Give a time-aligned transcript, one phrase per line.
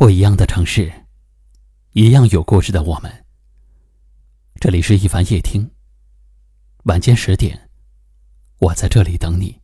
[0.00, 0.90] 不一样的城市，
[1.92, 3.12] 一样有故事的我们。
[4.58, 5.70] 这里是一凡夜听，
[6.84, 7.68] 晚间十点，
[8.60, 9.60] 我在这里等你。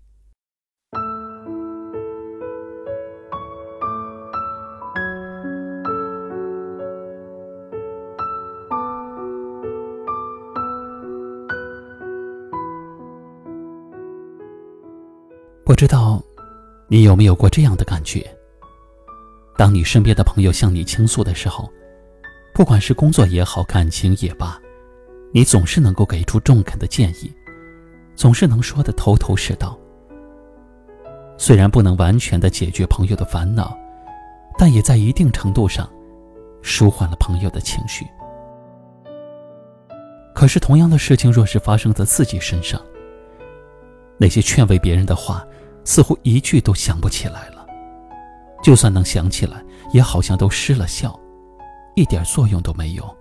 [15.64, 16.22] 不知道
[16.88, 18.35] 你有没有过这样的感觉？
[19.56, 21.70] 当你身边的朋友向你倾诉的时候，
[22.54, 24.60] 不管是工作也好，感情也罢，
[25.32, 27.32] 你总是能够给出中肯的建议，
[28.14, 29.78] 总是能说的头头是道。
[31.38, 33.76] 虽然不能完全的解决朋友的烦恼，
[34.58, 35.90] 但也在一定程度上
[36.62, 38.06] 舒缓了朋友的情绪。
[40.34, 42.80] 可是，同样的事情若是发生在自己身上，
[44.18, 45.46] 那些劝慰别人的话，
[45.84, 47.55] 似乎一句都想不起来了。
[48.66, 51.16] 就算能想起来，也好像都失了效，
[51.94, 53.16] 一点作用都没有。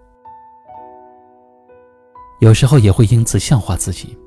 [2.39, 4.17] 有时候也会因此笑话自己，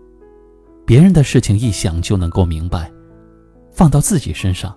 [0.86, 2.88] 别人的事情一想就能够明白，
[3.72, 4.72] 放到自己身上，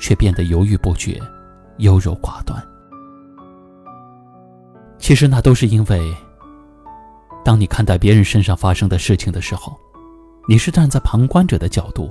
[0.00, 1.20] 却变得犹豫不决、
[1.80, 2.66] 优柔寡断。
[4.98, 6.16] 其实那都是因为，
[7.44, 9.78] 当你看待别人身上发生的事情的时候，
[10.48, 12.10] 你是站在旁观者的角度，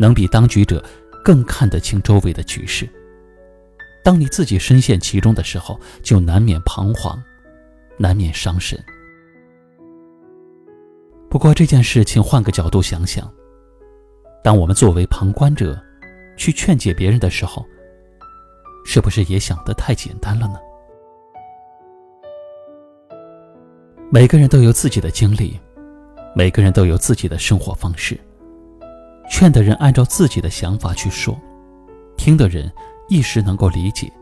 [0.00, 0.84] 能比当局者。
[1.24, 2.88] 更看得清周围的局势。
[4.04, 7.22] 当你自己深陷其中的时候，就难免彷徨，
[7.96, 8.78] 难免伤神。
[11.30, 13.32] 不过这件事情换个角度想想，
[14.42, 15.80] 当我们作为旁观者，
[16.36, 17.64] 去劝解别人的时候，
[18.84, 20.58] 是不是也想得太简单了呢？
[24.10, 25.58] 每个人都有自己的经历，
[26.34, 28.18] 每个人都有自己的生活方式。
[29.32, 31.34] 劝的人按照自己的想法去说，
[32.18, 32.70] 听的人
[33.08, 34.12] 一时能够理解，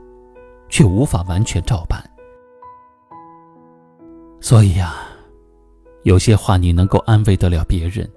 [0.68, 2.00] 却无法完全照办。
[4.40, 4.94] 所以呀，
[6.04, 8.08] 有些话你能够安慰得了别人，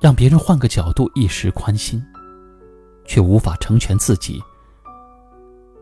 [0.00, 2.02] 让别人换个角度一时宽心，
[3.04, 4.42] 却无法成全自己，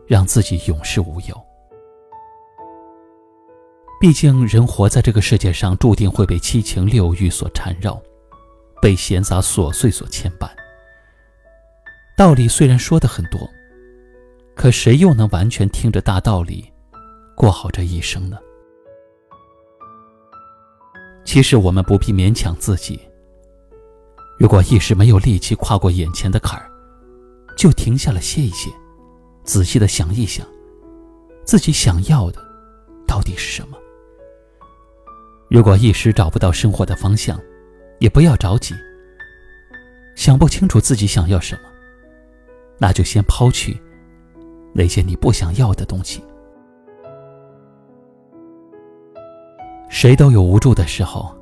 [0.05, 1.45] 让自己永世无忧。
[3.97, 7.99] 毕竟，人活在这个世界上，注定会被七情六欲所缠绕。
[8.81, 10.49] 被闲杂琐碎所牵绊，
[12.17, 13.47] 道理虽然说的很多，
[14.55, 16.67] 可谁又能完全听着大道理，
[17.35, 18.37] 过好这一生呢？
[21.23, 22.99] 其实我们不必勉强自己。
[24.39, 26.67] 如果一时没有力气跨过眼前的坎儿，
[27.55, 28.71] 就停下来歇一歇，
[29.43, 30.43] 仔细的想一想，
[31.45, 32.43] 自己想要的
[33.05, 33.77] 到底是什么。
[35.47, 37.39] 如果一时找不到生活的方向，
[38.01, 38.75] 也不要着急。
[40.15, 41.61] 想不清楚自己想要什么，
[42.79, 43.79] 那就先抛去
[44.73, 46.21] 那些你不想要的东西。
[49.87, 51.33] 谁都有无助的时候，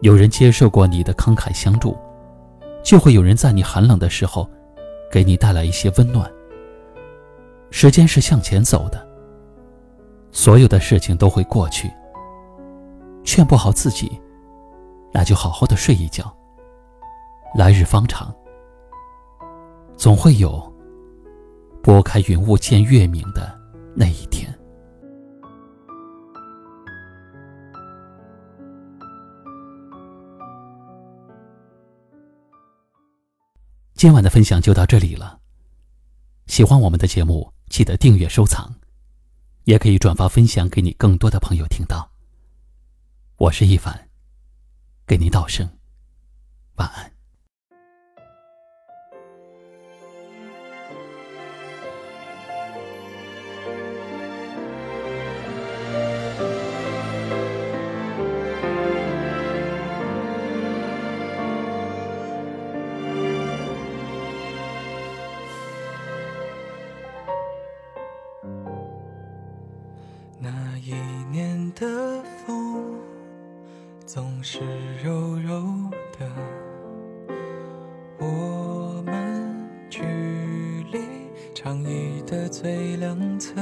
[0.00, 1.96] 有人接受过你的慷慨相助，
[2.84, 4.48] 就会有人在你寒冷的时候，
[5.10, 6.30] 给你带来一些温暖。
[7.70, 9.06] 时间是向前走的，
[10.30, 11.90] 所有的事情都会过去。
[13.24, 14.18] 劝不好自己。
[15.12, 16.34] 那就好好的睡一觉。
[17.54, 18.34] 来日方长，
[19.96, 20.72] 总会有
[21.82, 23.58] 拨开云雾见月明的
[23.96, 24.52] 那一天。
[33.94, 35.40] 今晚的分享就到这里了。
[36.46, 38.72] 喜欢我们的节目，记得订阅收藏，
[39.64, 42.08] 也可以转发分享给你更多的朋友听到。
[43.38, 44.07] 我是一凡。
[45.08, 45.66] 给您道声
[46.74, 47.17] 晚安。
[74.42, 74.60] 是
[75.02, 75.62] 柔柔
[76.18, 76.26] 的，
[78.18, 80.02] 我们距
[80.92, 81.00] 离
[81.54, 83.54] 长椅的最两侧，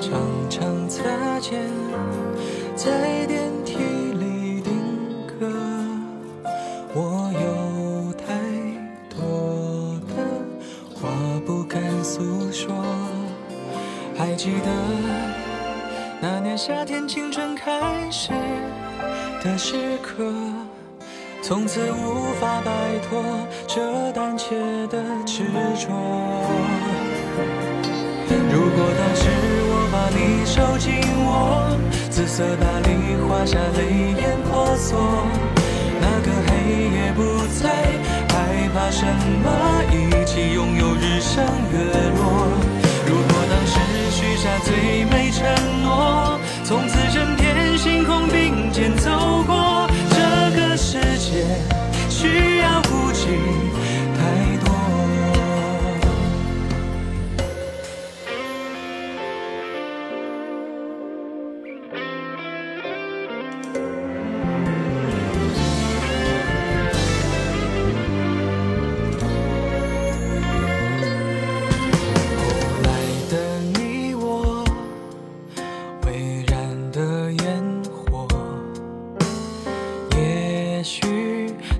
[0.00, 1.02] 常常擦
[1.40, 1.68] 肩，
[2.76, 4.72] 在电梯里定
[5.26, 5.50] 格。
[6.94, 8.24] 我有太
[9.10, 10.14] 多的
[10.94, 11.08] 话
[11.44, 12.72] 不敢诉说，
[14.16, 14.70] 还记得。
[16.20, 18.32] 那年夏天，青春开始
[19.42, 20.22] 的时刻，
[21.42, 22.70] 从此无法摆
[23.08, 23.24] 脱
[23.66, 24.54] 这胆怯
[24.86, 25.42] 的执
[25.76, 25.90] 着。
[28.52, 29.28] 如果当时
[29.66, 30.94] 我把你手紧
[31.26, 31.76] 握，
[32.08, 32.88] 紫色大理
[33.26, 35.26] 花下泪眼婆娑，
[36.00, 36.50] 那个黑
[36.94, 37.20] 夜不
[37.60, 37.68] 再
[38.28, 39.04] 害怕什
[39.42, 39.46] 么，
[39.90, 42.11] 一起拥有日升月。
[52.22, 53.26] 需要付出
[54.16, 54.71] 太多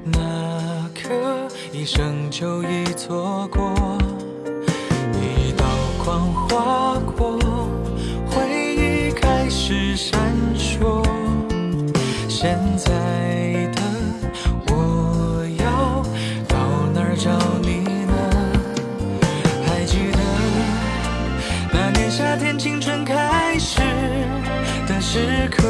[0.05, 1.11] 那刻
[1.73, 3.73] 一生就已错过
[5.21, 5.65] 一道
[6.05, 7.39] 光划过
[8.27, 10.19] 回忆开始闪
[10.57, 11.03] 烁。
[12.29, 12.91] 现在
[13.73, 13.83] 的
[14.67, 16.03] 我要
[16.49, 16.57] 到
[16.93, 17.31] 哪儿找
[17.61, 18.13] 你呢？
[19.65, 20.19] 还记得
[21.73, 23.81] 那年夏天青春开始
[24.89, 25.63] 的时刻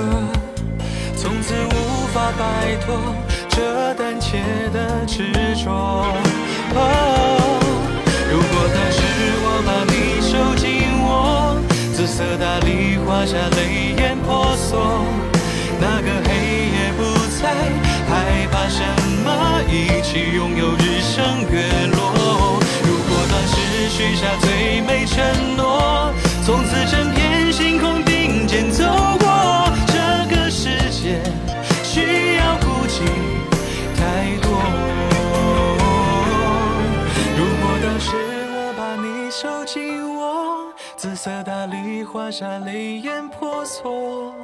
[1.14, 3.14] 从此无法摆脱
[4.72, 5.32] 的执
[5.62, 5.70] 着。
[6.74, 7.58] 哦
[8.30, 8.98] 如果当时
[9.44, 9.94] 我把你
[10.24, 10.64] 手紧
[11.04, 11.60] 握，
[11.92, 15.04] 紫色大理画下泪眼婆娑，
[15.78, 16.32] 那个黑
[16.72, 17.02] 夜不
[17.36, 17.42] 再，
[18.08, 18.80] 害怕什
[19.22, 19.28] 么？
[19.68, 22.00] 一起拥有日升月落。
[22.84, 23.52] 如果当时
[23.90, 25.04] 许下最美
[41.24, 44.34] 色大理花下泪眼婆娑，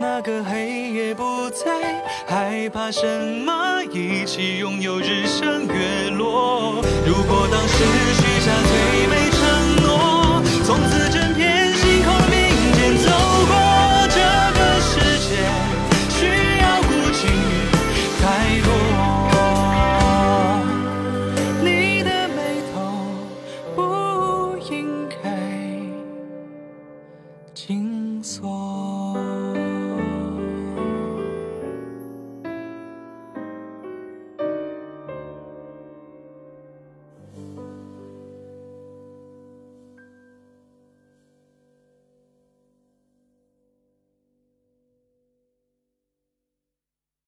[0.00, 3.06] 那个黑夜不再，害怕什
[3.46, 3.80] 么？
[3.92, 6.82] 一起拥有日升月落。
[7.06, 7.84] 如果当时
[8.14, 9.30] 许下最美